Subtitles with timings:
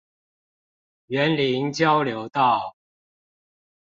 [1.09, 2.75] 員林交流道